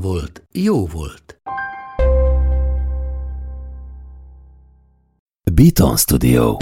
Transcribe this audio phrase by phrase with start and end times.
[0.00, 1.40] volt, jó volt.
[5.52, 6.56] Beaton Studio.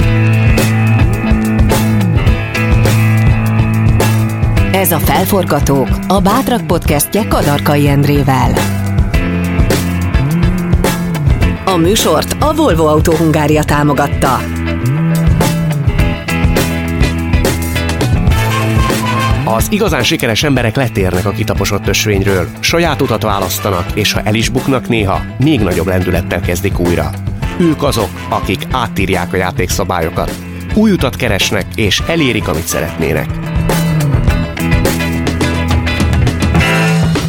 [4.73, 8.53] Ez a Felforgatók, a Bátrak podcastje Kadarkai Endrével.
[11.65, 14.64] A műsort a Volvo Autó Hungária támogatta.
[19.47, 24.49] Az igazán sikeres emberek letérnek a kitaposott ösvényről, saját utat választanak, és ha el is
[24.49, 27.11] buknak néha, még nagyobb lendülettel kezdik újra.
[27.59, 30.35] Ők azok, akik átírják a játékszabályokat,
[30.75, 33.29] új utat keresnek, és elérik, amit szeretnének.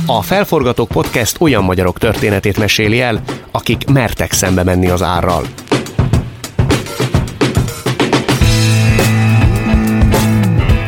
[0.06, 5.44] A Felforgatók Podcast olyan magyarok történetét meséli el, akik mertek szembe menni az árral.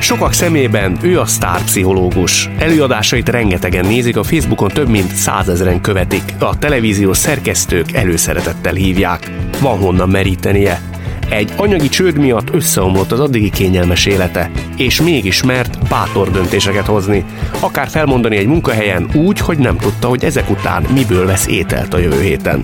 [0.08, 2.50] Sokak szemében ő a sztárpszichológus.
[2.58, 9.32] Előadásait rengetegen nézik, a Facebookon több mint százezren követik, a televíziós szerkesztők előszeretettel hívják.
[9.62, 10.82] Van honnan merítenie.
[11.30, 17.26] Egy anyagi csőd miatt összeomlott az addigi kényelmes élete, és mégis mert bátor döntéseket hozni,
[17.60, 21.98] akár felmondani egy munkahelyen úgy, hogy nem tudta, hogy ezek után miből vesz ételt a
[21.98, 22.64] jövő héten.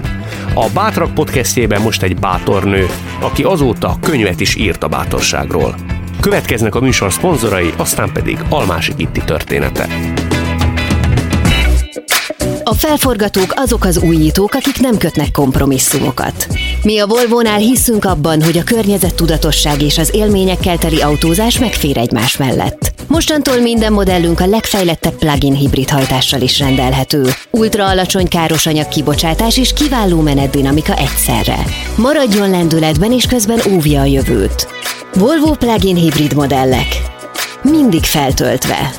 [0.54, 2.86] A Bátrak podcastjében most egy bátor nő,
[3.20, 5.76] aki azóta könyvet is írt a bátorságról.
[6.24, 9.88] Következnek a műsor szponzorai, aztán pedig Almási Gitti története.
[12.64, 16.48] A felforgatók azok az újítók, akik nem kötnek kompromisszumokat.
[16.84, 22.38] Mi a Volvo-nál hiszünk abban, hogy a környezettudatosság és az élményekkel teli autózás megfér egymás
[22.38, 22.93] mellett.
[23.14, 27.26] Mostantól minden modellünk a legfejlettebb plug-in hibrid hajtással is rendelhető.
[27.52, 31.58] Ultra alacsony károsanyag kibocsátás és kiváló menetdinamika egyszerre.
[31.96, 34.68] Maradjon lendületben és közben óvja a jövőt.
[35.14, 36.88] Volvo plug-in hibrid modellek.
[37.62, 38.92] Mindig feltöltve.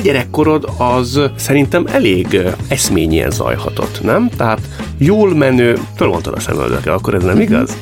[0.00, 4.28] Te gyerekkorod az szerintem elég eszményien zajhatott, nem?
[4.36, 4.60] Tehát
[4.98, 7.76] jól menő, fölmondtad a szemöldökkel, akkor ez nem igaz?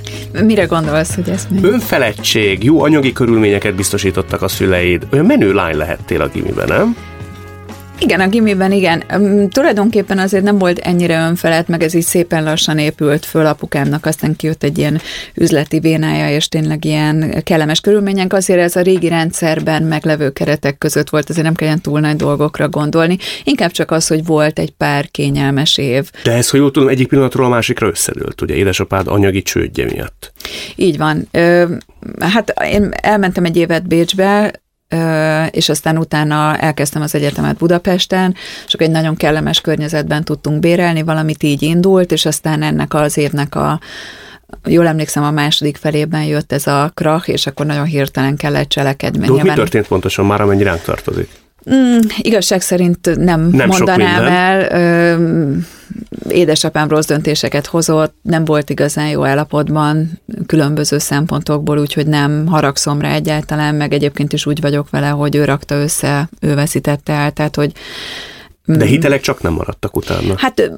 [0.45, 1.59] Mire gondolsz, hogy ez mi?
[1.63, 5.07] Önfeledtség, jó anyagi körülményeket biztosítottak a szüleid.
[5.13, 6.97] Olyan menő lány lehettél a gimiben, nem?
[8.01, 9.03] Igen, a gimiben igen.
[9.51, 14.37] Tulajdonképpen azért nem volt ennyire önfelett, meg ez így szépen lassan épült föl apukámnak, aztán
[14.37, 15.01] kijött egy ilyen
[15.35, 18.33] üzleti vénája, és tényleg ilyen kellemes körülmények.
[18.33, 22.17] Azért ez a régi rendszerben meglevő keretek között volt, azért nem kell ilyen túl nagy
[22.17, 23.17] dolgokra gondolni.
[23.45, 26.11] Inkább csak az, hogy volt egy pár kényelmes év.
[26.25, 30.33] De ez, hogy jól tudom, egyik pillanatról a másikra összedőlt, ugye édesapád anyagi csődje miatt.
[30.77, 31.29] Így van.
[32.21, 34.53] Hát én elmentem egy évet Bécsbe,
[35.51, 38.35] és aztán utána elkezdtem az egyetemet Budapesten,
[38.67, 43.17] és akkor egy nagyon kellemes környezetben tudtunk bérelni, valamit így indult, és aztán ennek az
[43.17, 43.81] évnek a
[44.65, 49.27] jól emlékszem, a második felében jött ez a krach, és akkor nagyon hirtelen kellett cselekedni.
[49.27, 51.29] De mi történt pontosan már, amennyi ránk tartozik?
[51.75, 54.69] Mm, igazság szerint nem, nem mondanám el.
[54.71, 55.57] Ö,
[56.29, 63.13] édesapám rossz döntéseket hozott, nem volt igazán jó állapotban különböző szempontokból, úgyhogy nem haragszom rá
[63.13, 67.57] egyáltalán, meg egyébként is úgy vagyok vele, hogy ő rakta össze, ő veszítette el, tehát
[67.57, 67.73] hogy
[68.77, 68.89] de mm.
[68.89, 70.35] hitelek csak nem maradtak utána.
[70.37, 70.71] Hát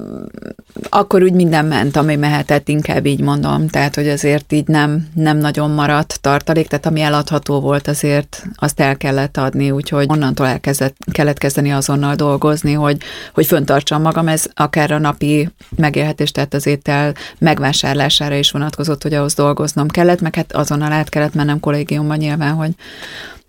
[0.93, 3.67] akkor úgy minden ment, ami mehetett, inkább így mondom.
[3.67, 8.79] Tehát, hogy azért így nem, nem nagyon maradt tartalék, tehát ami eladható volt, azért azt
[8.79, 12.97] el kellett adni, úgyhogy onnantól elkezdett, kellett kezdeni azonnal dolgozni, hogy,
[13.33, 19.13] hogy föntartsam magam, ez akár a napi megélhetés, tehát az étel megvásárlására is vonatkozott, hogy
[19.13, 22.71] ahhoz dolgoznom kellett, meg hát azonnal át kellett mennem kollégiumban nyilván, hogy,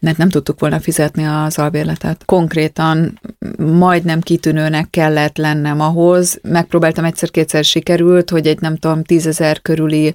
[0.02, 2.22] mert nem tudtuk volna fizetni az albérletet.
[2.25, 3.20] Konkrétan
[3.58, 6.38] majdnem kitűnőnek kellett lennem ahhoz.
[6.43, 10.14] Megpróbáltam egyszer-kétszer sikerült, hogy egy nem tudom, tízezer körüli,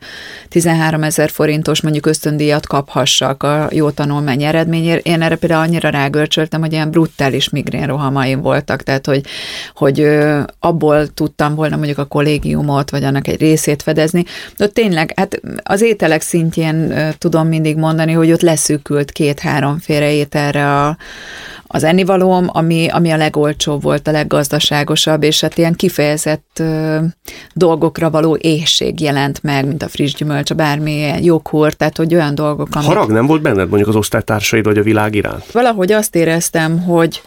[0.50, 5.06] 13 ezer forintos mondjuk ösztöndíjat kaphassak a jó tanulmány eredményért.
[5.06, 9.25] Én erre például annyira rágörcsöltem, hogy ilyen brutális migrén rohamaim voltak, tehát hogy,
[9.74, 10.07] hogy
[10.60, 14.24] abból tudtam volna mondjuk a kollégiumot, vagy annak egy részét fedezni.
[14.57, 20.84] De tényleg, hát az ételek szintjén tudom mindig mondani, hogy ott leszűkült két-három voltam félreételre
[20.84, 20.98] a,
[21.68, 27.00] az ennivalóm, ami, ami a legolcsóbb volt, a leggazdaságosabb, és hát ilyen kifejezett ö,
[27.54, 32.36] dolgokra való éhség jelent meg, mint a friss gyümölcs, a bármilyen joghurt, tehát hogy olyan
[32.36, 32.88] dolgok, amik...
[32.88, 35.52] Harag nem volt benned mondjuk az osztálytársaid vagy a világ iránt?
[35.52, 37.22] Valahogy azt éreztem, hogy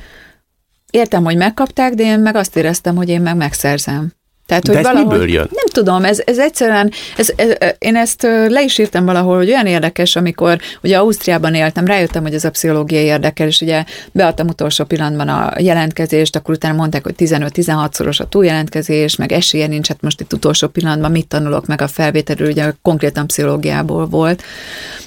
[0.90, 4.12] értem, hogy megkapták, de én meg azt éreztem, hogy én meg megszerzem.
[4.50, 5.48] Tehát, hogy De ez valahogy, miből jön?
[5.50, 7.48] Nem tudom, ez, ez egyszerűen, ez, ez,
[7.78, 12.34] én ezt le is írtam valahol, hogy olyan érdekes, amikor ugye Ausztriában éltem, rájöttem, hogy
[12.34, 17.14] ez a pszichológia érdekel, és ugye beadtam utolsó pillanatban a jelentkezést, akkor utána mondták, hogy
[17.18, 21.88] 15-16-szoros a túljelentkezés, meg esélye nincs, hát most itt utolsó pillanatban mit tanulok meg a
[21.88, 24.42] felvételről, ugye konkrétan pszichológiából volt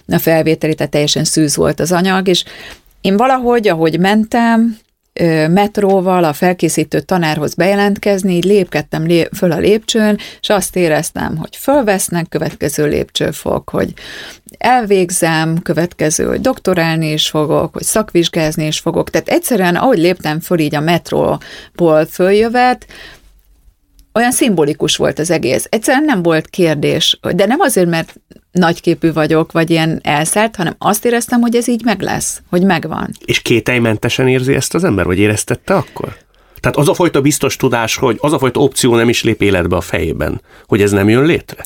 [0.08, 2.44] a felvételi, tehát teljesen szűz volt az anyag, és
[3.02, 4.78] én valahogy, ahogy mentem,
[5.50, 11.56] metróval a felkészítő tanárhoz bejelentkezni, így lépkedtem lé- föl a lépcsőn, és azt éreztem, hogy
[11.56, 13.94] fölvesznek, következő lépcsőfok, hogy
[14.58, 19.10] elvégzem, következő, hogy doktorálni is fogok, hogy szakvizsgázni is fogok.
[19.10, 22.86] Tehát egyszerűen, ahogy léptem föl így a metróból följövet,
[24.14, 25.68] olyan szimbolikus volt az egész.
[25.70, 28.16] Egyszerűen nem volt kérdés, de nem azért, mert
[28.52, 33.10] nagyképű vagyok, vagy ilyen elszállt, hanem azt éreztem, hogy ez így meg lesz, hogy megvan.
[33.26, 36.18] És kételymentesen érzi ezt az ember, vagy éreztette akkor?
[36.60, 39.76] Tehát az a fajta biztos tudás, hogy az a fajta opció nem is lép életbe
[39.76, 41.64] a fejében, hogy ez nem jön létre?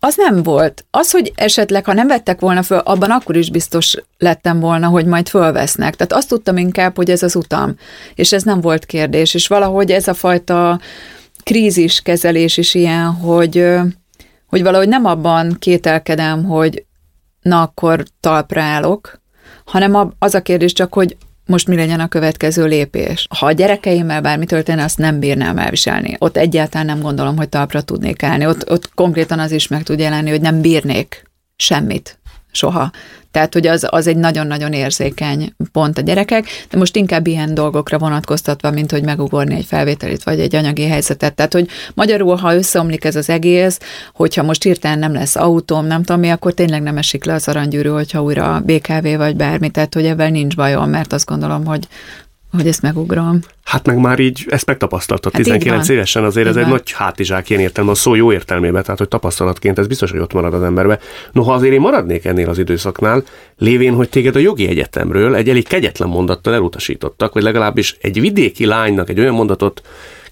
[0.00, 0.84] Az nem volt.
[0.90, 5.06] Az, hogy esetleg, ha nem vettek volna föl, abban akkor is biztos lettem volna, hogy
[5.06, 5.96] majd fölvesznek.
[5.96, 7.74] Tehát azt tudtam inkább, hogy ez az utam.
[8.14, 9.34] És ez nem volt kérdés.
[9.34, 10.80] És valahogy ez a fajta
[11.46, 13.66] kríziskezelés is ilyen, hogy
[14.46, 16.84] hogy valahogy nem abban kételkedem, hogy
[17.42, 19.20] na akkor talpra állok,
[19.64, 21.16] hanem az a kérdés csak, hogy
[21.46, 23.26] most mi legyen a következő lépés.
[23.38, 26.16] Ha a gyerekeimmel bármi történne, azt nem bírnám elviselni.
[26.18, 28.46] Ott egyáltalán nem gondolom, hogy talpra tudnék állni.
[28.46, 32.18] Ott, ott konkrétan az is meg tud jelenni, hogy nem bírnék semmit
[32.56, 32.90] soha.
[33.30, 37.98] Tehát, hogy az, az egy nagyon-nagyon érzékeny pont a gyerekek, de most inkább ilyen dolgokra
[37.98, 41.34] vonatkoztatva, mint hogy megugorni egy felvételit, vagy egy anyagi helyzetet.
[41.34, 43.78] Tehát, hogy magyarul, ha összeomlik ez az egész,
[44.14, 47.48] hogyha most hirtelen nem lesz autóm, nem tudom mi, akkor tényleg nem esik le az
[47.48, 51.88] aranygyűrű, hogyha újra BKV vagy bármi, tehát, hogy ebben nincs bajom, mert azt gondolom, hogy,
[52.52, 53.40] hogy ezt megugrom.
[53.64, 56.64] Hát meg már így ezt megtapasztaltad hát 19 évesen, azért így ez van.
[56.64, 60.20] egy nagy hátizsák ilyen értelme, a szó jó értelmében, tehát hogy tapasztalatként ez biztos, hogy
[60.20, 60.98] ott marad az emberbe.
[61.32, 63.22] Noha azért én maradnék ennél az időszaknál,
[63.58, 68.66] lévén, hogy téged a jogi egyetemről egy elég kegyetlen mondattal elutasítottak, vagy legalábbis egy vidéki
[68.66, 69.82] lánynak egy olyan mondatot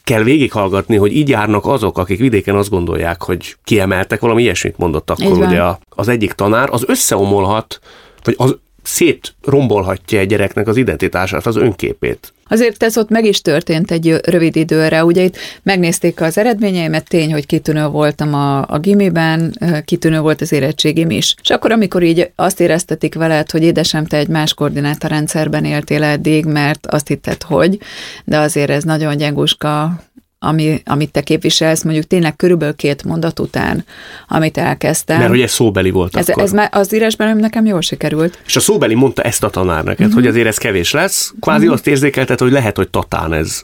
[0.04, 5.10] kell végighallgatni, hogy így járnak azok, akik vidéken azt gondolják, hogy kiemeltek, valami ilyesmit mondott
[5.10, 7.80] akkor ugye az egyik tanár, az összeomolhat,
[8.22, 12.32] vagy az szétrombolhatja egy gyereknek az identitását, az önképét.
[12.48, 15.04] Azért ez ott meg is történt egy rövid időre.
[15.04, 20.52] Ugye itt megnézték az eredményeimet, tény, hogy kitűnő voltam a, a gimiben, kitűnő volt az
[20.52, 21.34] érettségim is.
[21.42, 26.44] És akkor, amikor így azt éreztetik veled, hogy édesem, te egy más koordinátorrendszerben éltél eddig,
[26.44, 27.78] mert azt hitted, hogy,
[28.24, 30.02] de azért ez nagyon gyenguska
[30.44, 33.84] ami, amit te képviselsz, mondjuk tényleg körülbelül két mondat után,
[34.28, 35.18] amit elkezdtem.
[35.18, 36.42] Mert hogy ez szóbeli volt ez, akkor.
[36.42, 38.42] Ez már az írásban nekem jól sikerült.
[38.46, 40.14] És a szóbeli mondta ezt a tanár neked, uh-huh.
[40.14, 41.74] hogy azért ez kevés lesz, kvázi uh-huh.
[41.74, 43.62] azt érzékeltet, hogy lehet, hogy tatán ez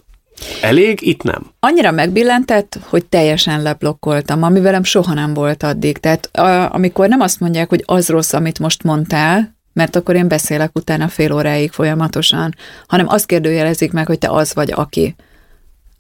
[0.61, 1.53] Elég, itt nem.
[1.61, 5.99] Annyira megbillentett, hogy teljesen leblokkoltam, ami velem soha nem volt addig.
[5.99, 10.29] Tehát a, amikor nem azt mondják, hogy az rossz, amit most mondtál, mert akkor én
[10.29, 12.55] beszélek utána fél óráig folyamatosan,
[12.87, 15.15] hanem azt kérdőjelezik meg, hogy te az vagy aki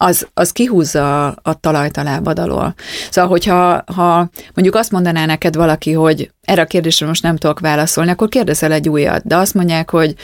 [0.02, 2.74] az, az kihúzza a, a talajt a lábad alól.
[3.10, 7.60] Szóval, hogyha ha mondjuk azt mondaná neked valaki, hogy erre a kérdésre most nem tudok
[7.60, 10.14] válaszolni, akkor kérdezel egy újat, de azt mondják, hogy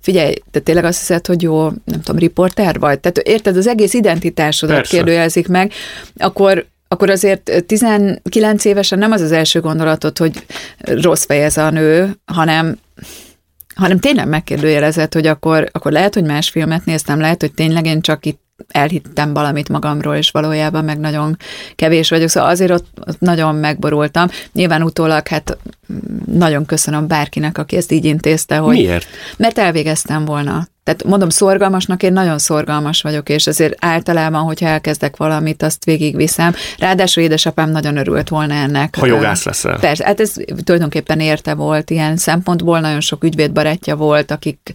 [0.00, 3.00] figyelj, te tényleg azt hiszed, hogy jó, nem tudom, riporter vagy?
[3.00, 4.96] Tehát érted, az egész identitásodat Persze.
[4.96, 5.72] kérdőjelezik meg,
[6.16, 10.46] akkor akkor azért 19 évesen nem az az első gondolatod, hogy
[10.78, 12.78] rossz fej ez a nő, hanem
[13.74, 18.00] hanem tényleg megkérdőjelezett, hogy akkor, akkor lehet, hogy más filmet néztem, lehet, hogy tényleg én
[18.00, 21.36] csak itt elhittem valamit magamról, és valójában meg nagyon
[21.74, 24.28] kevés vagyok, szóval azért ott, ott nagyon megborultam.
[24.52, 25.58] Nyilván utólag hát
[26.26, 28.74] nagyon köszönöm bárkinek, aki ezt így intézte, hogy...
[28.74, 29.06] Miért?
[29.36, 30.68] Mert elvégeztem volna.
[30.86, 36.54] Tehát mondom, szorgalmasnak én nagyon szorgalmas vagyok, és azért általában, hogyha elkezdek valamit, azt végigviszem.
[36.78, 38.96] Ráadásul édesapám nagyon örült volna ennek.
[38.98, 39.78] Ha jogász leszel.
[39.78, 40.32] Persze, hát ez
[40.64, 44.72] tulajdonképpen érte volt ilyen szempontból, nagyon sok ügyvédbarátja volt, akik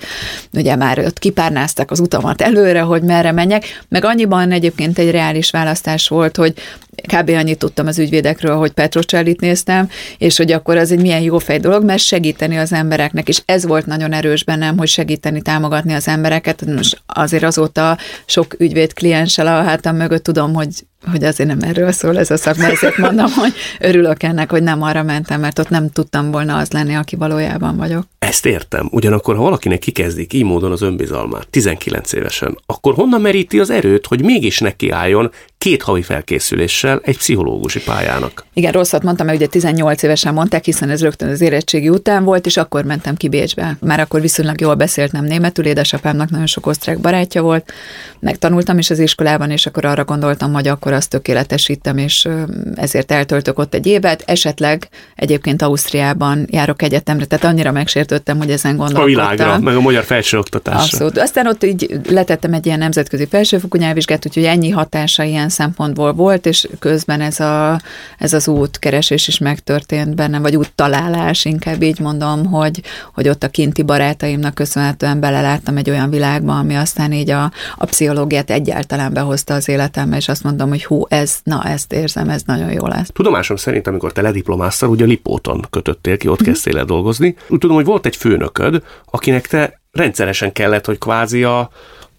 [0.54, 5.52] ugye már ott kipárnáztak az utamat előre, hogy merre menjek, meg annyiban egyébként egy reális
[5.52, 6.54] választás volt, hogy
[6.96, 7.30] kb.
[7.30, 11.60] annyit tudtam az ügyvédekről, hogy Petrocellit néztem, és hogy akkor az egy milyen jó fej
[11.60, 16.08] dolog, mert segíteni az embereknek, és ez volt nagyon erős bennem, hogy segíteni, támogatni az
[16.08, 16.66] embereket.
[16.66, 20.70] Most azért azóta sok ügyvéd klienssel a hátam mögött tudom, hogy
[21.12, 24.82] hogy azért nem erről szól ez a szakma, ezért mondom, hogy örülök ennek, hogy nem
[24.82, 28.04] arra mentem, mert ott nem tudtam volna az lenni, aki valójában vagyok.
[28.20, 28.88] Ezt értem.
[28.92, 34.06] Ugyanakkor, ha valakinek kikezdik így módon az önbizalmát, 19 évesen, akkor honnan meríti az erőt,
[34.06, 38.46] hogy mégis nekiálljon két havi felkészüléssel egy pszichológusi pályának?
[38.54, 42.46] Igen, rosszat mondtam, mert ugye 18 évesen mondták, hiszen ez rögtön az érettségi után volt,
[42.46, 43.78] és akkor mentem ki Bécsbe.
[43.80, 47.74] Már akkor viszonylag jól beszéltem németül, édesapámnak nagyon sok osztrák barátja volt,
[48.20, 52.28] megtanultam is az iskolában, és akkor arra gondoltam, hogy akkor azt tökéletesítem, és
[52.76, 54.24] ezért eltöltök ott egy évet.
[54.26, 59.26] Esetleg egyébként Ausztriában járok egyetemre, tehát annyira megsértődtem, hogy ezen gondolkodtam.
[59.26, 60.82] A világra, meg a magyar felsőoktatásra.
[60.82, 61.18] Abszolút.
[61.18, 66.46] Aztán ott így letettem egy ilyen nemzetközi felsőfokú nyelvvizsgát, úgyhogy ennyi hatása ilyen szempontból volt,
[66.46, 67.82] és közben ez, a,
[68.18, 72.82] ez az útkeresés is megtörtént bennem, vagy úttalálás, inkább így mondom, hogy,
[73.14, 77.86] hogy ott a kinti barátaimnak köszönhetően beleláttam egy olyan világba, ami aztán így a, a
[77.86, 82.44] pszichológiát egyáltalán behozta az életembe, és azt mondom, hogy hú, ez, na ezt érzem, ez
[82.46, 83.10] nagyon jó lesz.
[83.14, 86.46] Tudomásom szerint, amikor te lediplomáztál, ugye Lipóton kötöttél ki, ott mm.
[86.46, 87.36] kezdtél el dolgozni.
[87.48, 91.70] Úgy tudom, hogy volt egy főnököd, akinek te rendszeresen kellett, hogy kvázi a,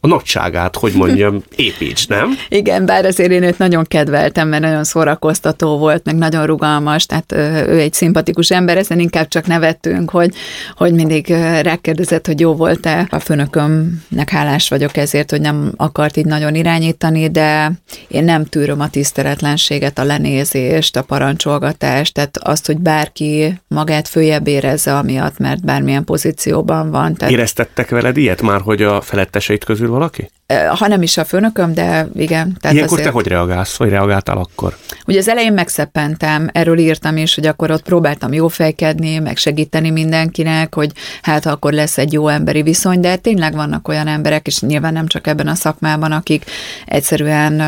[0.04, 2.30] a nagyságát, hogy mondjam, építs, nem?
[2.48, 7.32] Igen, bár azért én őt nagyon kedveltem, mert nagyon szórakoztató volt, meg nagyon rugalmas, tehát
[7.68, 10.34] ő egy szimpatikus ember, ezen inkább csak nevettünk, hogy,
[10.76, 11.28] hogy mindig
[11.62, 13.06] rákérdezett, hogy jó volt-e.
[13.10, 17.72] A főnökömnek hálás vagyok ezért, hogy nem akart így nagyon irányítani, de
[18.08, 24.46] én nem tűröm a tiszteletlenséget, a lenézést, a parancsolgatást, tehát azt, hogy bárki magát följebb
[24.46, 27.14] érezze amiatt, mert bármilyen pozícióban van.
[27.14, 27.34] Tehát...
[27.34, 30.30] Éreztettek veled ilyet már, hogy a feletteseit közül valaki?
[30.78, 32.56] Ha nem is a főnököm, de igen.
[32.60, 33.02] Tehát Ilyenkor azért...
[33.02, 34.76] te hogy reagálsz, vagy reagáltál akkor?
[35.06, 39.90] Ugye az elején megszeppentem, erről írtam is, hogy akkor ott próbáltam jó fejkedni, meg segíteni
[39.90, 44.60] mindenkinek, hogy hát akkor lesz egy jó emberi viszony, de tényleg vannak olyan emberek, és
[44.60, 46.44] nyilván nem csak ebben a szakmában, akik
[46.86, 47.62] egyszerűen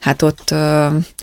[0.00, 0.54] hát ott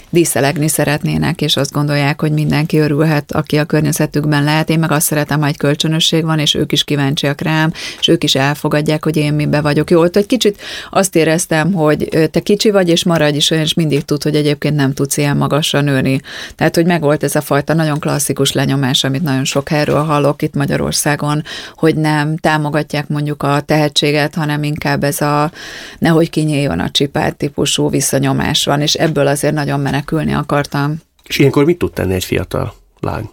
[0.10, 4.70] díszelegni szeretnének, és azt gondolják, hogy mindenki örülhet, aki a környezetükben lehet.
[4.70, 8.24] Én meg azt szeretem, ha egy kölcsönösség van, és ők is kíváncsiak rám, és ők
[8.24, 9.90] is elfogadják, hogy én mibe vagyok.
[9.90, 13.74] Jó, ott egy kicsit azt éreztem, hogy te kicsi vagy, és maradj is olyan, és
[13.74, 16.20] mindig tud, hogy egyébként nem tudsz ilyen magasra nőni.
[16.56, 20.54] Tehát, hogy megvolt ez a fajta nagyon klasszikus lenyomás, amit nagyon sok helyről hallok itt
[20.54, 21.44] Magyarországon,
[21.76, 25.52] hogy nem támogatják mondjuk a tehetséget, hanem inkább ez a
[26.00, 31.02] nehogy kinyíljon a csipát típusú visszanyomás van, és ebből azért nagyon menekülni akartam.
[31.24, 33.30] És ilyenkor mit tud tenni egy fiatal lány?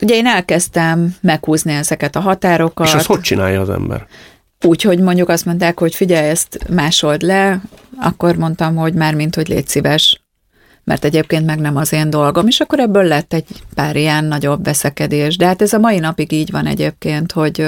[0.00, 2.86] Ugye én elkezdtem meghúzni ezeket a határokat.
[2.86, 4.06] És azt hogy csinálja az ember?
[4.64, 7.60] Úgy, hogy mondjuk azt mondták, hogy figyelj, ezt másold le,
[8.00, 10.21] akkor mondtam, hogy már mint, hogy légy szíves,
[10.84, 14.64] mert egyébként meg nem az én dolgom, és akkor ebből lett egy pár ilyen nagyobb
[14.64, 15.36] veszekedés.
[15.36, 17.66] De hát ez a mai napig így van egyébként, hogy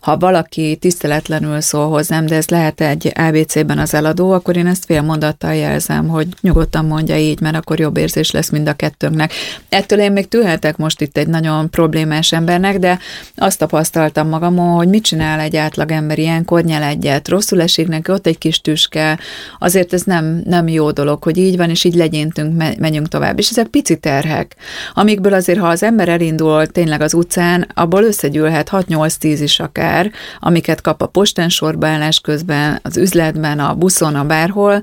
[0.00, 4.84] ha valaki tiszteletlenül szól hozzám, de ez lehet egy ABC-ben az eladó, akkor én ezt
[4.84, 9.32] fél mondattal jelzem, hogy nyugodtan mondja így, mert akkor jobb érzés lesz mind a kettőnknek.
[9.68, 12.98] Ettől én még tűhetek most itt egy nagyon problémás embernek, de
[13.36, 18.10] azt tapasztaltam magamon, hogy mit csinál egy átlag ember ilyenkor, nyel egyet, rosszul esik neki,
[18.10, 19.18] ott egy kis tüske,
[19.58, 23.38] azért ez nem, nem jó dolog, hogy így van, és így legyintünk léptünk, menjünk tovább.
[23.38, 24.56] És ezek pici terhek,
[24.94, 30.80] amikből azért, ha az ember elindul tényleg az utcán, abból összegyűlhet 6-8-10 is akár, amiket
[30.80, 34.82] kap a postán sorbaállás közben, az üzletben, a buszon, a bárhol,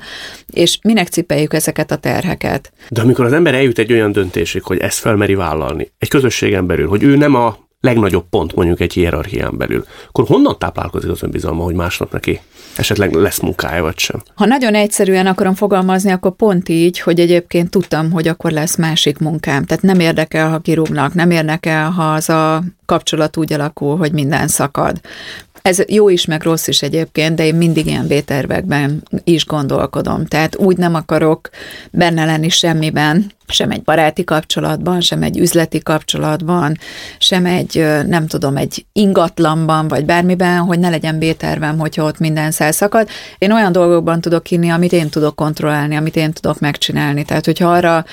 [0.52, 2.72] és minek cipeljük ezeket a terheket.
[2.90, 6.88] De amikor az ember eljut egy olyan döntésig, hogy ezt felmeri vállalni, egy közösségen belül,
[6.88, 11.64] hogy ő nem a legnagyobb pont mondjuk egy hierarchián belül, akkor honnan táplálkozik az önbizalma,
[11.64, 12.40] hogy másnap neki
[12.76, 14.22] esetleg lesz munkája, vagy sem?
[14.36, 19.18] Ha nagyon egyszerűen akarom fogalmazni, akkor pont így, hogy egyébként tudtam, hogy akkor lesz másik
[19.18, 19.66] munkám.
[19.66, 24.48] Tehát nem érdekel, ha kirúgnak, nem érdekel, ha az a kapcsolat úgy alakul, hogy minden
[24.48, 25.00] szakad.
[25.62, 30.26] Ez jó is, meg rossz is egyébként, de én mindig ilyen B-tervekben is gondolkodom.
[30.26, 31.50] Tehát úgy nem akarok
[31.92, 36.78] benne lenni semmiben, sem egy baráti kapcsolatban, sem egy üzleti kapcsolatban,
[37.18, 42.52] sem egy, nem tudom, egy ingatlanban, vagy bármiben, hogy ne legyen B-tervem, hogyha ott minden
[42.52, 43.08] szakad.
[43.38, 47.26] Én olyan dolgokban tudok inni, amit én tudok kontrollálni, amit én tudok megcsinálni.
[47.26, 48.06] Tehát, hogyha arra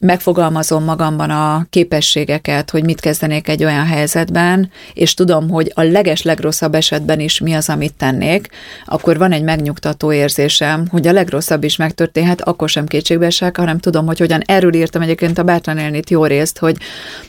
[0.00, 6.22] megfogalmazom magamban a képességeket, hogy mit kezdenék egy olyan helyzetben, és tudom, hogy a leges
[6.22, 8.48] legrosszabb esetben is mi az, amit tennék,
[8.84, 13.78] akkor van egy megnyugtató érzésem, hogy a legrosszabb is megtörténhet, akkor sem kétségbe esek, hanem
[13.78, 16.76] tudom, hogy hogyan erről írtam egyébként a Bátran élnit jó részt, hogy,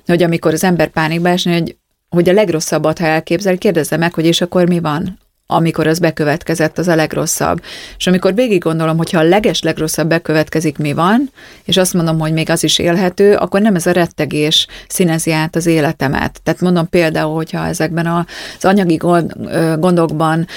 [0.05, 1.77] hogy amikor az ember pánikba esni, hogy,
[2.09, 5.19] hogy a legrosszabbat, ha elképzel, kérdezze meg, hogy és akkor mi van?
[5.51, 7.61] Amikor az bekövetkezett, az a legrosszabb.
[7.97, 11.31] És amikor végig gondolom, hogyha a leges legrosszabb bekövetkezik, mi van,
[11.63, 15.55] és azt mondom, hogy még az is élhető, akkor nem ez a rettegés színezi át
[15.55, 16.39] az életemet.
[16.43, 18.95] Tehát mondom például, hogyha ezekben az anyagi
[19.79, 20.47] gondokban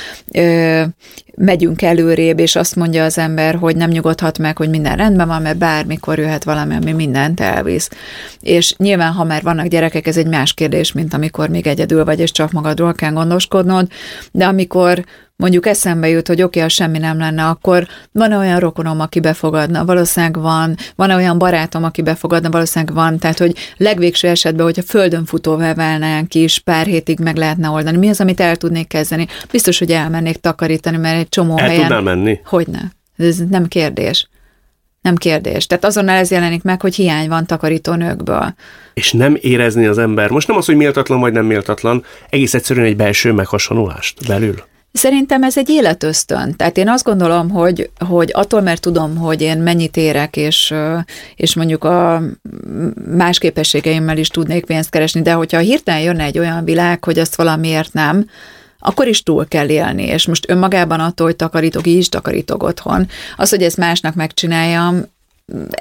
[1.36, 5.42] megyünk előrébb, és azt mondja az ember, hogy nem nyugodhat meg, hogy minden rendben van,
[5.42, 7.90] mert bármikor jöhet valami, ami mindent elvisz.
[8.40, 12.20] És nyilván, ha már vannak gyerekek, ez egy más kérdés, mint amikor még egyedül vagy,
[12.20, 13.88] és csak magadról kell gondoskodnod,
[14.32, 15.04] de amikor
[15.36, 19.00] mondjuk eszembe jut, hogy oké, okay, ha semmi nem lenne, akkor van -e olyan rokonom,
[19.00, 19.84] aki befogadna?
[19.84, 20.76] Valószínűleg van.
[20.96, 22.50] van -e olyan barátom, aki befogadna?
[22.50, 23.18] Valószínűleg van.
[23.18, 27.96] Tehát, hogy legvégső esetben, hogyha földön futóvá válnánk is, pár hétig meg lehetne oldani.
[27.96, 29.26] Mi az, amit el tudnék kezdeni?
[29.50, 31.80] Biztos, hogy elmennék takarítani, mert egy csomó el helyen...
[31.80, 32.40] tudnál menni?
[32.44, 32.92] Hogyne.
[33.16, 34.28] Ez nem kérdés.
[35.00, 35.66] Nem kérdés.
[35.66, 38.54] Tehát azonnal ez jelenik meg, hogy hiány van takarítónőkből.
[38.94, 42.86] És nem érezni az ember, most nem az, hogy méltatlan vagy nem méltatlan, egész egyszerűen
[42.86, 44.54] egy belső meghasonlulást belül.
[44.96, 46.56] Szerintem ez egy életösztön.
[46.56, 50.74] Tehát én azt gondolom, hogy, hogy attól, mert tudom, hogy én mennyit érek, és,
[51.36, 52.22] és mondjuk a
[53.16, 57.34] más képességeimmel is tudnék pénzt keresni, de hogyha hirtelen jönne egy olyan világ, hogy azt
[57.34, 58.26] valamiért nem,
[58.78, 63.08] akkor is túl kell élni, és most önmagában attól, hogy takarítok, így is takarítok otthon.
[63.36, 65.02] Az, hogy ezt másnak megcsináljam,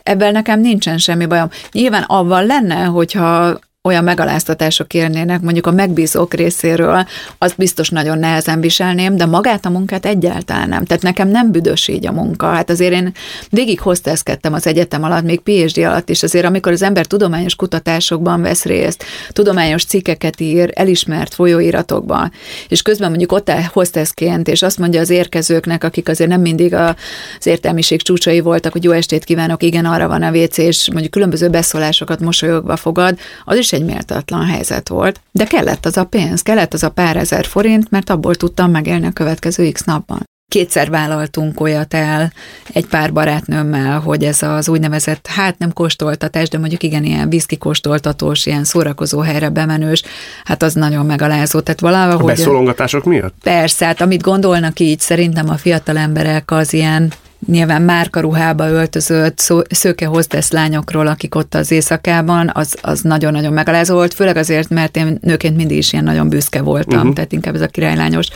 [0.04, 1.50] ebben nekem nincsen semmi bajom.
[1.72, 8.62] Nyilván avval lenne, hogyha olyan megaláztatások érnének, mondjuk a megbízók részéről, azt biztos nagyon nehezen
[8.62, 10.86] viselném, de magát a munkát egyáltalán nem.
[10.86, 12.48] Tehát nekem nem büdös így a munka.
[12.48, 13.14] Hát azért én
[13.50, 16.24] végig hozteszkedtem az egyetem alatt, még PhD alatt is.
[16.24, 22.32] Azért amikor az ember tudományos kutatásokban vesz részt, tudományos cikkeket ír, elismert folyóiratokban,
[22.68, 26.74] és közben mondjuk ott áll hostessként, és azt mondja az érkezőknek, akik azért nem mindig
[26.74, 26.96] az
[27.44, 31.50] értelmiség csúcsai voltak, hogy jó estét kívánok, igen, arra van a WC, és mondjuk különböző
[31.50, 36.74] beszólásokat mosolyogva fogad, az is egy méltatlan helyzet volt, de kellett az a pénz, kellett
[36.74, 40.24] az a pár ezer forint, mert abból tudtam megélni a következő x napban.
[40.52, 42.34] Kétszer vállaltunk olyat el
[42.74, 47.58] egy pár barátnőmmel, hogy ez az úgynevezett, hát nem kóstoltatás, de mondjuk igen, ilyen viszki
[47.58, 50.04] kóstoltatós, ilyen szórakozó helyre bemenős,
[50.44, 51.60] hát az nagyon megalázó.
[51.60, 52.24] Tehát valahogy...
[52.24, 53.34] A beszólongatások miatt?
[53.44, 57.14] Persze, hát amit gondolnak így, szerintem a fiatal emberek az ilyen
[57.46, 63.94] nyilván márkaruhába öltözött szó, szőke hostess lányokról, akik ott az éjszakában, az, az nagyon-nagyon megalázó
[63.94, 67.14] volt, főleg azért, mert én nőként mindig is ilyen nagyon büszke voltam, uh-huh.
[67.14, 68.28] tehát inkább ez a királylányos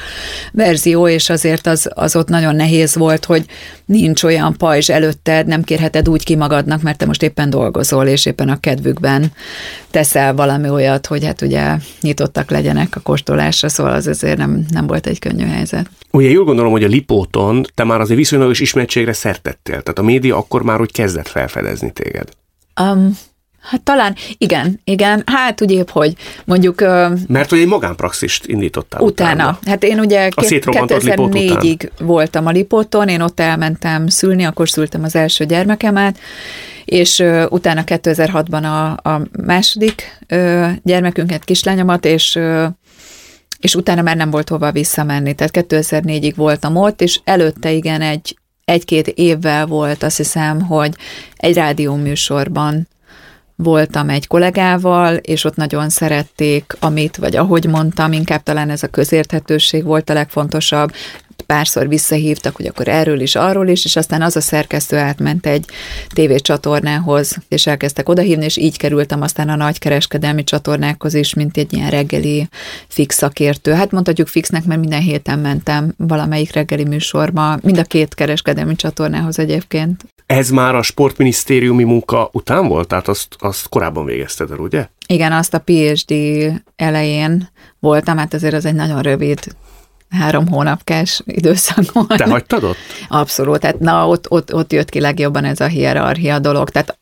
[0.51, 3.45] verzió, és azért az, az ott nagyon nehéz volt, hogy
[3.85, 8.25] nincs olyan pajzs előtted, nem kérheted úgy ki magadnak, mert te most éppen dolgozol, és
[8.25, 9.31] éppen a kedvükben
[9.91, 14.87] teszel valami olyat, hogy hát ugye nyitottak legyenek a kóstolásra, szóval az azért nem, nem
[14.87, 15.89] volt egy könnyű helyzet.
[16.11, 18.59] Ugye jól gondolom, hogy a Lipóton te már azért viszonylagos
[18.97, 22.29] ismertségre szertettél, tehát a média akkor már úgy kezdett felfedezni téged.
[22.81, 23.17] Um,
[23.61, 26.79] Hát talán, igen, igen, hát ugye, hogy mondjuk...
[27.27, 29.31] Mert hogy egy magánpraxist indítottál utána.
[29.31, 29.59] utána.
[29.65, 35.45] Hát én ugye 2004-ig voltam a Lipóton, én ott elmentem szülni, akkor szültem az első
[35.45, 36.17] gyermekemet,
[36.85, 40.17] és utána 2006-ban a, a második
[40.83, 42.39] gyermekünket, kislányomat, és
[43.59, 48.37] és utána már nem volt hova visszamenni, tehát 2004-ig voltam ott, és előtte igen egy
[48.67, 50.95] egy-két évvel volt, azt hiszem, hogy
[51.35, 52.87] egy rádióműsorban
[53.55, 58.87] voltam egy kollégával, és ott nagyon szerették, amit, vagy ahogy mondtam, inkább talán ez a
[58.87, 60.91] közérthetőség volt a legfontosabb,
[61.47, 65.65] párszor visszahívtak, hogy akkor erről is, arról is, és aztán az a szerkesztő átment egy
[66.09, 71.73] tévécsatornához, és elkezdtek odahívni, és így kerültem aztán a nagy kereskedelmi csatornákhoz is, mint egy
[71.73, 72.49] ilyen reggeli
[72.87, 73.71] fix szakértő.
[73.71, 79.39] Hát mondhatjuk fixnek, mert minden héten mentem valamelyik reggeli műsorba, mind a két kereskedelmi csatornához
[79.39, 80.05] egyébként.
[80.25, 82.87] Ez már a sportminisztériumi munka után volt?
[82.87, 84.87] Tehát azt, azt korábban végezted el, ugye?
[85.07, 86.13] Igen, azt a PhD
[86.75, 89.39] elején voltam, hát azért az egy nagyon rövid
[90.09, 92.07] három hónapkás időszakon.
[92.07, 92.77] Te hagytad ott?
[93.07, 96.97] Abszolút, tehát na, ott, ott, ott jött ki legjobban ez a hierarchia dolog, tehát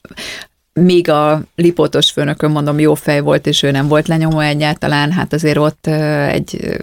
[0.74, 5.34] míg a lipótos főnökön mondom jó fej volt, és ő nem volt lenyomó egyáltalán, hát
[5.34, 5.88] azért ott
[6.28, 6.78] egy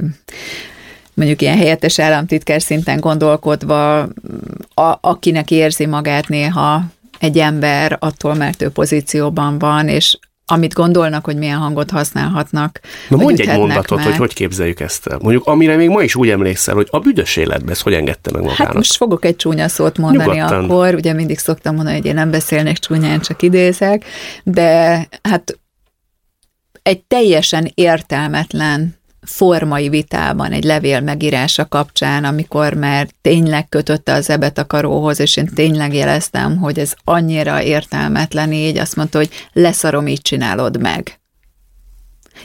[1.15, 4.01] mondjuk ilyen helyettes államtitkár szinten gondolkodva,
[4.75, 6.83] a, akinek érzi magát néha
[7.19, 12.81] egy ember attól, mert ő pozícióban van, és amit gondolnak, hogy milyen hangot használhatnak.
[13.09, 14.07] Na mondj egy mondatot, meg.
[14.07, 15.19] hogy hogy képzeljük ezt el.
[15.23, 18.43] Mondjuk, amire még ma is úgy emlékszel, hogy a büdös életben ezt hogy engedte meg
[18.43, 18.67] magának.
[18.67, 20.65] Hát most fogok egy csúnya szót mondani Nyugodtan.
[20.65, 24.05] akkor, ugye mindig szoktam mondani, hogy én nem beszélnek csúnyán, csak idézek,
[24.45, 25.59] de hát
[26.83, 34.59] egy teljesen értelmetlen formai vitában, egy levél megírása kapcsán, amikor már tényleg kötötte az ebet
[34.59, 40.07] a karóhoz, és én tényleg jeleztem, hogy ez annyira értelmetlen így, azt mondta, hogy leszarom,
[40.07, 41.21] így csinálod meg.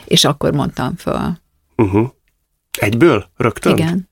[0.04, 1.38] És akkor mondtam föl.
[1.76, 2.08] Uh-huh.
[2.78, 3.30] Egyből?
[3.36, 3.76] Rögtön?
[3.76, 4.08] Igen.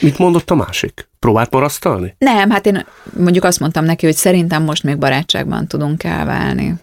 [0.00, 1.08] Mit mondott a másik?
[1.18, 2.14] Próbált marasztalni?
[2.18, 2.86] Nem, hát én
[3.16, 6.74] mondjuk azt mondtam neki, hogy szerintem most még barátságban tudunk elválni.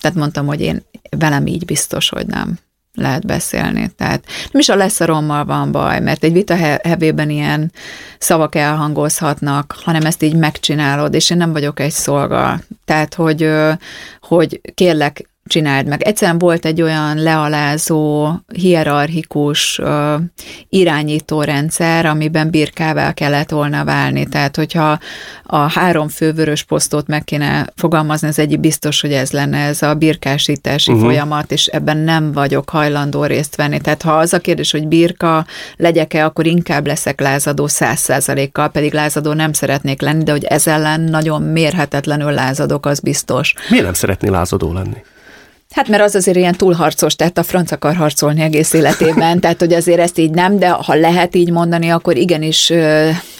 [0.00, 2.58] Tehát mondtam, hogy én velem így biztos, hogy nem
[2.98, 3.90] lehet beszélni.
[3.96, 7.72] Tehát nem is a leszarommal van baj, mert egy vita hevében ilyen
[8.18, 12.60] szavak elhangozhatnak, hanem ezt így megcsinálod, és én nem vagyok egy szolga.
[12.84, 13.50] Tehát, hogy,
[14.20, 16.02] hogy kérlek, csináld meg.
[16.02, 20.14] Egyszerűen volt egy olyan lealázó, hierarchikus uh,
[20.68, 24.26] irányítórendszer, amiben birkával kellett volna válni.
[24.26, 24.98] Tehát, hogyha
[25.42, 29.94] a három fővörös posztot meg kéne fogalmazni, az egyik biztos, hogy ez lenne ez a
[29.94, 31.06] birkásítási uh-huh.
[31.06, 33.80] folyamat, és ebben nem vagyok hajlandó részt venni.
[33.80, 38.92] Tehát, ha az a kérdés, hogy birka legyek-e, akkor inkább leszek lázadó száz százalékkal, pedig
[38.92, 43.54] lázadó nem szeretnék lenni, de hogy ez ellen nagyon mérhetetlenül lázadok, az biztos.
[43.70, 45.02] Miért nem szeretné lázadó lenni?
[45.74, 49.72] Hát mert az azért ilyen túlharcos, tehát a franc akar harcolni egész életében, tehát hogy
[49.72, 52.72] azért ezt így nem, de ha lehet így mondani, akkor igenis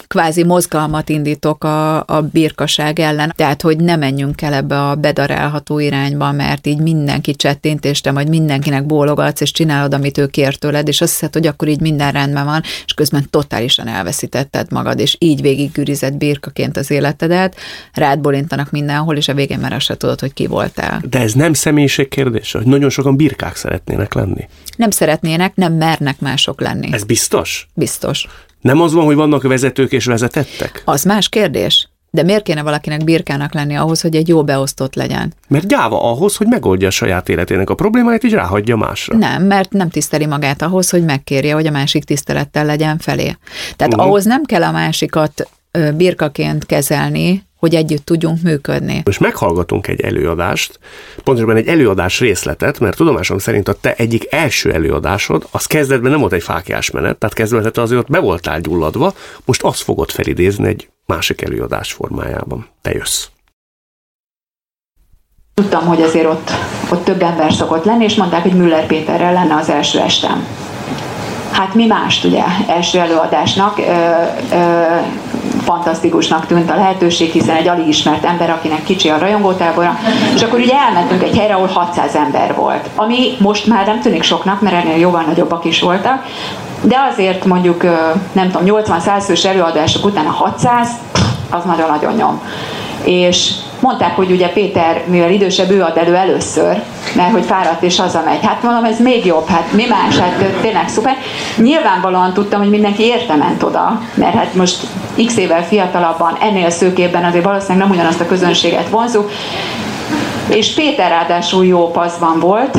[0.09, 5.79] kvázi mozgalmat indítok a, a birkaság ellen, tehát hogy ne menjünk el ebbe a bedarálható
[5.79, 10.55] irányba, mert így mindenki csettint, és te majd mindenkinek bólogatsz, és csinálod, amit ő kér
[10.55, 14.99] tőled, és azt hiszed, hogy akkor így minden rendben van, és közben totálisan elveszítetted magad,
[14.99, 17.55] és így végiggűrizett birkaként az életedet,
[17.93, 21.01] rád bolintanak mindenhol, és a végén már azt se tudod, hogy ki voltál.
[21.09, 24.47] De ez nem személyiség kérdése, hogy nagyon sokan birkák szeretnének lenni.
[24.77, 26.93] Nem szeretnének, nem mernek mások lenni.
[26.93, 27.67] Ez biztos?
[27.73, 28.27] Biztos.
[28.61, 30.81] Nem az van, hogy vannak vezetők és vezetettek?
[30.85, 31.89] Az más kérdés.
[32.11, 35.33] De miért kéne valakinek birkának lenni ahhoz, hogy egy jó beosztott legyen?
[35.47, 39.17] Mert gyáva ahhoz, hogy megoldja a saját életének a problémáit, és ráhagyja másra.
[39.17, 43.37] Nem, mert nem tiszteli magát ahhoz, hogy megkérje, hogy a másik tisztelettel legyen felé.
[43.75, 44.07] Tehát uh-huh.
[44.07, 45.49] ahhoz nem kell a másikat
[45.95, 49.01] birkaként kezelni, hogy együtt tudjunk működni.
[49.05, 50.79] Most meghallgatunk egy előadást,
[51.23, 56.19] pontosabban egy előadás részletet, mert tudomásom szerint a te egyik első előadásod, az kezdetben nem
[56.19, 59.13] volt egy fákjás menet, tehát kezdetben azért ott be voltál gyulladva,
[59.45, 62.67] most azt fogod felidézni egy másik előadás formájában.
[62.81, 63.25] Te jössz.
[65.53, 66.51] Tudtam, hogy azért ott,
[66.91, 70.47] ott több ember szokott lenni, és mondták, hogy Müller Péterrel lenne az első estem
[71.51, 73.83] hát mi mást ugye első előadásnak, ö,
[74.51, 74.85] ö,
[75.63, 79.99] fantasztikusnak tűnt a lehetőség, hiszen egy alig ismert ember, akinek kicsi a rajongótábora,
[80.35, 84.23] és akkor ugye elmentünk egy helyre, ahol 600 ember volt, ami most már nem tűnik
[84.23, 86.25] soknak, mert ennél jóval nagyobbak is voltak,
[86.81, 87.83] de azért mondjuk,
[88.31, 90.89] nem tudom, 80-100 fős előadások után a 600,
[91.49, 92.41] az nagyon-nagyon nyom.
[93.03, 96.81] És Mondták, hogy ugye Péter, mivel idősebb, ő ad elő először,
[97.15, 98.45] mert hogy fáradt és hazamegy.
[98.45, 101.17] Hát mondom, ez még jobb, hát mi más, hát tényleg szuper.
[101.57, 104.77] Nyilvánvalóan tudtam, hogy mindenki érte ment oda, mert hát most
[105.25, 109.31] x évvel fiatalabban, ennél szőkében azért valószínűleg nem ugyanazt a közönséget vonzuk.
[110.49, 112.77] És Péter ráadásul jó paszban volt,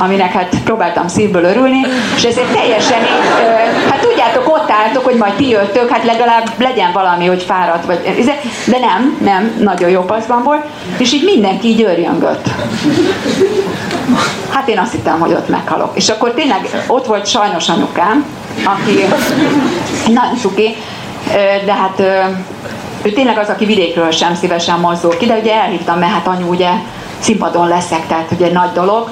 [0.00, 1.80] aminek hát próbáltam szívből örülni,
[2.16, 6.92] és ezért teljesen így, hát tudjátok, ott álltok, hogy majd ti jöttök, hát legalább legyen
[6.92, 8.24] valami, hogy fáradt, vagy,
[8.66, 10.64] de nem, nem, nagyon jó paszban volt,
[10.96, 12.48] és így mindenki így örjöngött.
[14.50, 15.96] Hát én azt hittem, hogy ott meghalok.
[15.96, 18.24] És akkor tényleg ott volt sajnos anyukám,
[18.64, 19.04] aki
[20.12, 20.76] nagyon cuki,
[21.64, 22.02] de hát
[23.02, 26.48] ő tényleg az, aki vidékről sem szívesen mozdul ki, de ugye elhívtam, mert hát anyu
[26.48, 26.70] ugye
[27.18, 29.10] színpadon leszek, tehát ugye nagy dolog.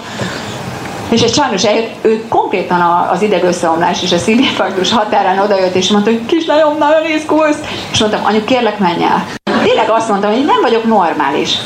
[1.09, 2.81] És egy sajnos eljött, ő konkrétan
[3.13, 7.59] az idegösszeomlás és a szívinfarktus határán odajött, és mondta, hogy kislányom, nagyon izgulsz.
[7.93, 9.27] És mondtam, anyu, kérlek, menj el.
[9.63, 11.57] Tényleg azt mondtam, hogy nem vagyok normális.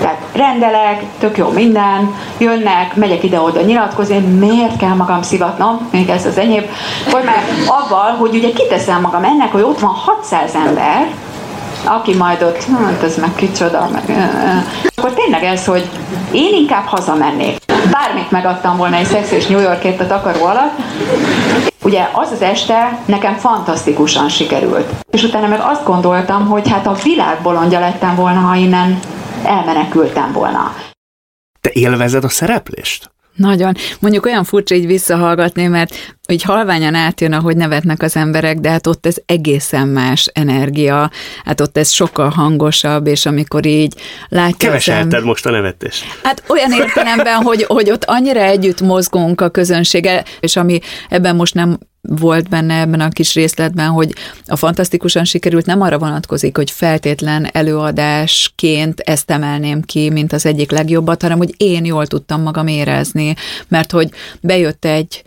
[0.00, 6.26] Tehát rendelek, tök jó minden, jönnek, megyek ide-oda nyilatkozni, miért kell magam szivatnom, még ez
[6.26, 6.64] az enyém,
[7.10, 11.10] hogy már avval, hogy ugye kiteszem magam ennek, hogy ott van 600 ember,
[11.84, 14.28] aki majd ott, hát ez meg kicsoda, meg...
[14.94, 15.88] Akkor tényleg ez, hogy
[16.32, 17.59] én inkább hazamennék.
[17.90, 20.78] Bármit megadtam volna egy szex és New Yorkért a takaró alatt,
[21.82, 24.90] Ugye az az este nekem fantasztikusan sikerült.
[25.10, 28.98] És utána meg azt gondoltam, hogy hát a világ bolondja lettem volna, ha innen
[29.44, 30.74] elmenekültem volna.
[31.60, 33.10] Te élvezed a szereplést?
[33.34, 33.74] Nagyon.
[34.00, 35.94] Mondjuk olyan furcsa így visszahallgatni, mert
[36.26, 41.10] hogy halványan átjön, ahogy nevetnek az emberek, de hát ott ez egészen más energia,
[41.44, 43.94] hát ott ez sokkal hangosabb, és amikor így
[44.28, 45.24] látja Keveselted em...
[45.24, 46.04] most a nevetés.
[46.22, 51.54] Hát olyan értelemben, hogy, hogy ott annyira együtt mozgunk a közönséggel, és ami ebben most
[51.54, 54.14] nem volt benne ebben a kis részletben, hogy
[54.46, 60.70] a fantasztikusan sikerült nem arra vonatkozik, hogy feltétlen előadásként ezt emelném ki, mint az egyik
[60.70, 63.34] legjobbat, hanem hogy én jól tudtam magam érezni,
[63.68, 64.10] mert hogy
[64.40, 65.22] bejött egy,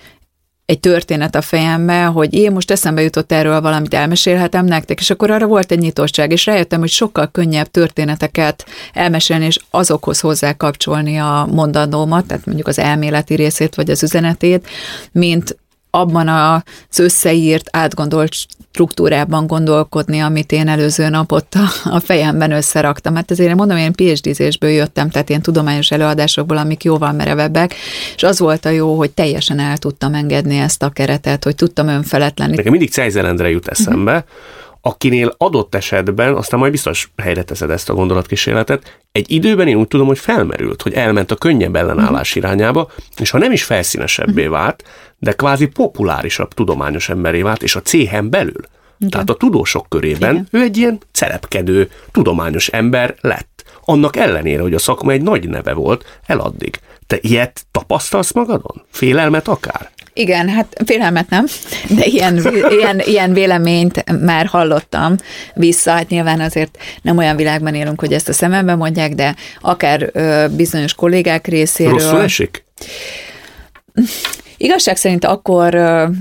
[0.66, 5.32] egy történet a fejembe, hogy én most eszembe jutott erről valamit, elmesélhetem nektek, és akkor
[5.32, 11.18] arra volt egy nyitottság, és rájöttem, hogy sokkal könnyebb történeteket elmesélni, és azokhoz hozzá kapcsolni
[11.18, 14.68] a mondandómat, tehát mondjuk az elméleti részét, vagy az üzenetét,
[15.12, 15.58] mint
[15.96, 18.34] abban az összeírt, átgondolt
[18.72, 23.16] struktúrában gondolkodni, amit én előző nap ott a, a fejemben összeraktam.
[23.16, 27.76] Hát ezért én mondom, én PhD-zésből jöttem, tehát ilyen tudományos előadásokból, amik jóval merevebbek,
[28.16, 31.88] és az volt a jó, hogy teljesen el tudtam engedni ezt a keretet, hogy tudtam
[31.88, 32.56] önfelett lenni.
[32.56, 37.90] Nekem mindig Cejzelendre jut eszembe, uh-huh akinél adott esetben, aztán majd biztos helyre teszed ezt
[37.90, 42.44] a gondolatkísérletet, egy időben én úgy tudom, hogy felmerült, hogy elment a könnyebb ellenállás uh-huh.
[42.44, 44.58] irányába, és ha nem is felszínesebbé uh-huh.
[44.58, 44.84] vált,
[45.20, 48.62] de kvázi populárisabb tudományos emberé vált, és a céhen belül.
[48.98, 49.10] Igen.
[49.10, 50.48] Tehát a tudósok körében Igen.
[50.52, 53.64] ő egy ilyen szerepkedő, tudományos ember lett.
[53.86, 56.80] Annak ellenére, hogy a szakma egy nagy neve volt, eladdig.
[57.08, 58.86] Te ilyet tapasztalsz magadon?
[58.90, 59.92] Félelmet akár?
[60.14, 61.46] Igen, hát félelmet nem,
[61.90, 65.16] de ilyen, ilyen, ilyen véleményt már hallottam
[65.54, 65.92] vissza.
[65.92, 70.46] Hát nyilván azért nem olyan világban élünk, hogy ezt a szemembe mondják, de akár ö,
[70.56, 71.94] bizonyos kollégák részéről.
[71.94, 72.64] Rosszul esik?
[74.64, 75.78] Igazság szerint akkor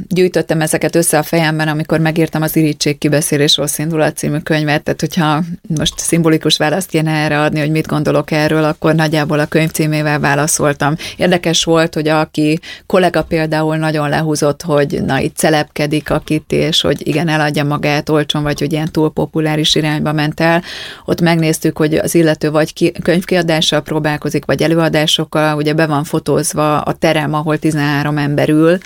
[0.09, 5.01] gyűjtöttem ezeket össze a fejemben, amikor megírtam az Irítség kibeszélés rossz indulat című könyvet, tehát
[5.01, 5.43] hogyha
[5.79, 10.21] most szimbolikus választ kéne erre adni, hogy mit gondolok erről, akkor nagyjából a könyv címével
[10.21, 10.95] válaszoltam.
[11.17, 17.07] Érdekes volt, hogy aki kollega például nagyon lehúzott, hogy na itt celebkedik akit, és hogy
[17.07, 20.63] igen, eladja magát olcsón, vagy hogy ilyen túl populáris irányba ment el.
[21.05, 26.81] Ott megnéztük, hogy az illető vagy ki, könyvkiadással próbálkozik, vagy előadásokkal, ugye be van fotózva
[26.81, 28.79] a terem, ahol 13 ember emberül,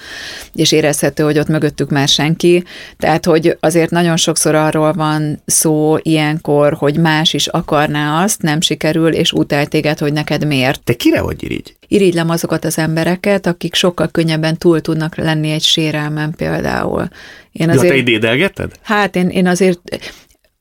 [0.54, 2.64] és érezhető, hogy ott mögöttük már senki.
[2.96, 8.61] Tehát, hogy azért nagyon sokszor arról van szó ilyenkor, hogy más is akarná azt, nem
[8.61, 10.82] sikerül, és utál téged, hogy neked miért.
[10.82, 11.76] Te kire vagy irigy?
[11.88, 17.09] Irigylem azokat az embereket, akik sokkal könnyebben túl tudnak lenni egy sérelmen például.
[17.52, 18.70] Én azért, ja, te idédelgeted?
[18.82, 19.80] Hát én, én azért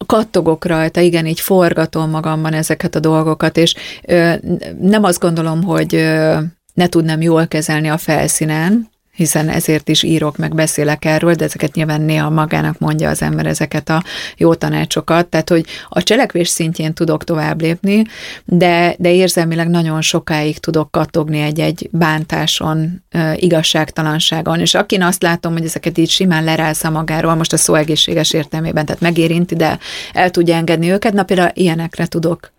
[0.06, 4.34] kattogok rajta, igen, így forgatom magamban ezeket a dolgokat, és ö,
[4.80, 6.38] nem azt gondolom, hogy ö,
[6.76, 11.74] ne tudnám jól kezelni a felszínen, hiszen ezért is írok, meg beszélek erről, de ezeket
[11.74, 14.04] nyilván néha magának mondja az ember ezeket a
[14.38, 18.04] jó tanácsokat, tehát hogy a cselekvés szintjén tudok tovább lépni,
[18.46, 23.04] de, de érzelmileg nagyon sokáig tudok kattogni egy-egy bántáson,
[23.36, 28.34] igazságtalanságon, és akin azt látom, hogy ezeket így simán lerázza magáról, most a szó egészséges
[28.34, 29.80] értelmében, tehát megérinti, de
[30.14, 32.54] el tudja engedni őket, na például ilyenekre tudok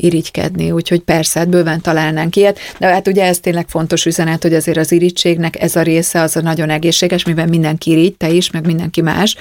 [0.00, 4.54] irigykedni, úgyhogy persze, hát bőven találnánk ilyet, de hát ugye ez tényleg fontos üzenet, hogy
[4.54, 8.50] azért az irigységnek ez a része az a nagyon egészséges, mivel mindenki irigy, te is,
[8.50, 9.36] meg mindenki más,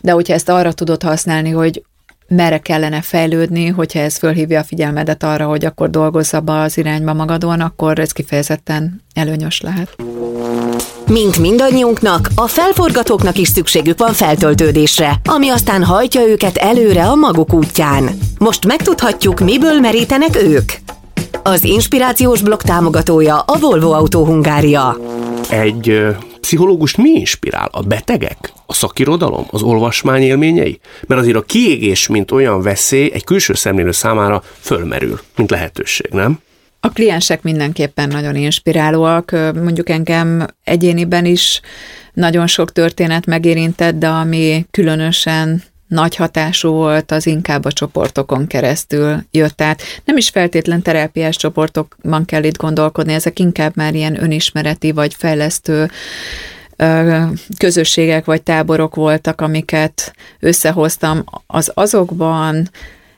[0.00, 1.82] de hogyha ezt arra tudod használni, hogy
[2.28, 7.12] merre kellene fejlődni, hogyha ez fölhívja a figyelmedet arra, hogy akkor dolgozz abba az irányba
[7.12, 9.96] magadon, akkor ez kifejezetten előnyös lehet.
[11.08, 17.52] Mint mindannyiunknak, a felforgatóknak is szükségük van feltöltődésre, ami aztán hajtja őket előre a maguk
[17.52, 18.10] útján.
[18.38, 20.72] Most megtudhatjuk, miből merítenek ők.
[21.42, 24.96] Az inspirációs blog támogatója a Volvo Autó Hungária.
[25.50, 27.68] Egy ö, pszichológust mi inspirál?
[27.72, 28.52] A betegek?
[28.66, 29.46] A szakirodalom?
[29.50, 30.80] Az olvasmány élményei?
[31.06, 36.38] Mert azért a kiégés, mint olyan veszély, egy külső szemlélő számára fölmerül, mint lehetőség, nem?
[36.84, 41.60] A kliensek mindenképpen nagyon inspirálóak, mondjuk engem egyéniben is
[42.12, 49.22] nagyon sok történet megérintett, de ami különösen nagy hatású volt, az inkább a csoportokon keresztül
[49.30, 49.82] jött át.
[50.04, 55.90] Nem is feltétlen terápiás csoportokban kell itt gondolkodni, ezek inkább már ilyen önismereti vagy fejlesztő
[57.58, 61.24] közösségek vagy táborok voltak, amiket összehoztam.
[61.46, 62.70] Az azokban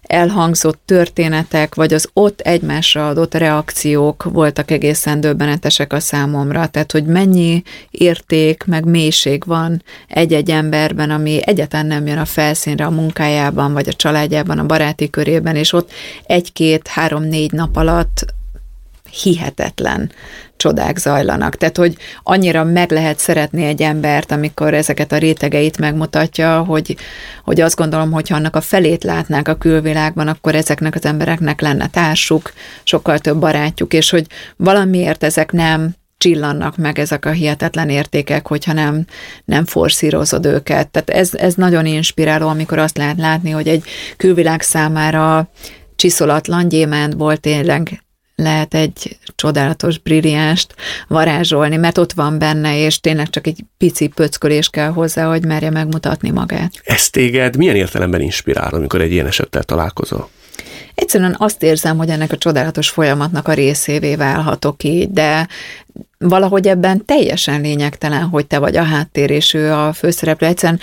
[0.07, 6.67] elhangzott történetek, vagy az ott egymásra adott reakciók voltak egészen döbbenetesek a számomra.
[6.67, 12.85] Tehát, hogy mennyi érték, meg mélység van egy-egy emberben, ami egyáltalán nem jön a felszínre
[12.85, 15.91] a munkájában, vagy a családjában, a baráti körében, és ott
[16.27, 18.35] egy-két, három-négy nap alatt
[19.23, 20.11] hihetetlen
[20.57, 21.57] csodák zajlanak.
[21.57, 26.97] Tehát, hogy annyira meg lehet szeretni egy embert, amikor ezeket a rétegeit megmutatja, hogy,
[27.45, 31.61] hogy azt gondolom, hogy ha annak a felét látnák a külvilágban, akkor ezeknek az embereknek
[31.61, 32.53] lenne társuk,
[32.83, 34.27] sokkal több barátjuk, és hogy
[34.57, 39.05] valamiért ezek nem csillannak meg ezek a hihetetlen értékek, hogyha nem,
[39.45, 40.89] nem forszírozod őket.
[40.89, 43.85] Tehát ez, ez nagyon inspiráló, amikor azt lehet látni, hogy egy
[44.17, 45.51] külvilág számára
[45.97, 48.06] csiszolatlan gyémántból tényleg
[48.37, 50.75] lehet egy csodálatos brilliánst
[51.09, 55.71] varázsolni, mert ott van benne, és tényleg csak egy pici pöckölés kell hozzá, hogy merje
[55.71, 56.73] megmutatni magát.
[56.85, 60.29] Ez téged milyen értelemben inspirál, amikor egy ilyen esettel találkozol?
[60.95, 65.49] Egyszerűen azt érzem, hogy ennek a csodálatos folyamatnak a részévé válhatok így, de
[66.19, 70.47] valahogy ebben teljesen lényegtelen, hogy te vagy a háttér, és ő a főszereplő.
[70.47, 70.81] Egyszerűen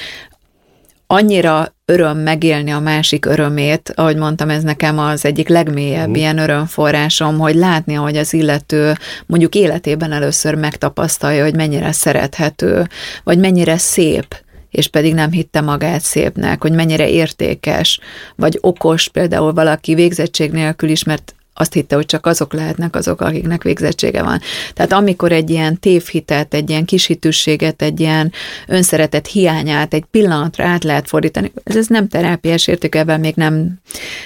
[1.07, 6.13] annyira öröm megélni a másik örömét, ahogy mondtam, ez nekem az egyik legmélyebb mm.
[6.13, 8.93] ilyen örömforrásom, hogy látni, hogy az illető
[9.25, 12.87] mondjuk életében először megtapasztalja, hogy mennyire szerethető,
[13.23, 14.35] vagy mennyire szép,
[14.69, 17.99] és pedig nem hitte magát szépnek, hogy mennyire értékes,
[18.35, 23.21] vagy okos, például valaki végzettség nélkül is, mert azt hitte, hogy csak azok lehetnek azok,
[23.21, 24.39] akiknek végzettsége van.
[24.73, 28.31] Tehát amikor egy ilyen tévhitet, egy ilyen kishitűséget, egy ilyen
[28.67, 33.79] önszeretet hiányát egy pillanatra át lehet fordítani, ez, ez nem terápiás érték, ebben még nem,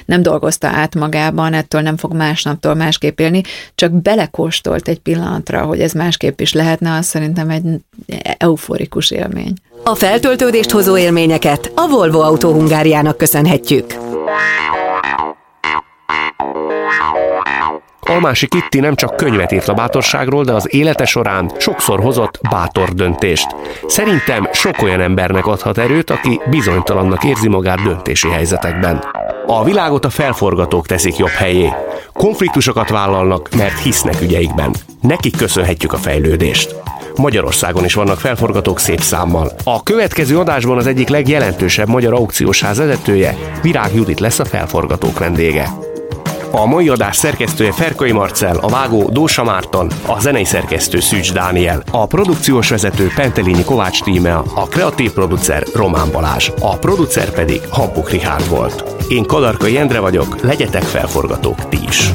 [0.05, 3.41] nem dolgozta át magában, ettől nem fog másnaptól másképp élni,
[3.75, 7.63] csak belekóstolt egy pillanatra, hogy ez másképp is lehetne, az szerintem egy
[8.37, 9.53] euforikus élmény.
[9.83, 13.95] A feltöltődést hozó élményeket a Volvo Autó Hungáriának köszönhetjük.
[17.99, 22.89] Almási Kitti nem csak könyvet írt a bátorságról, de az élete során sokszor hozott bátor
[22.89, 23.55] döntést.
[23.87, 29.03] Szerintem sok olyan embernek adhat erőt, aki bizonytalannak érzi magát döntési helyzetekben.
[29.47, 31.73] A világot a felforgatók teszik jobb helyé.
[32.13, 34.73] Konfliktusokat vállalnak, mert hisznek ügyeikben.
[35.01, 36.75] Nekik köszönhetjük a fejlődést.
[37.15, 39.51] Magyarországon is vannak felforgatók szép számmal.
[39.63, 45.19] A következő adásban az egyik legjelentősebb magyar aukciós ház vezetője, Virág Judit lesz a felforgatók
[45.19, 45.69] vendége.
[46.51, 51.83] A mai adás szerkesztője Ferkai Marcel, a vágó Dósa Márton, a zenei szerkesztő Szűcs Dániel,
[51.91, 58.09] a produkciós vezető Pentelini Kovács Tímea, a kreatív producer Román Balázs, a producer pedig Hampuk
[58.09, 58.83] Richard volt.
[59.07, 62.11] Én Kadarkai Endre vagyok, legyetek felforgatók ti is.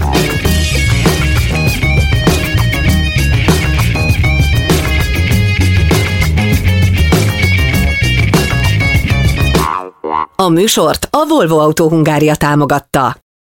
[10.37, 13.21] A műsort a Volvo Autó Hungária támogatta.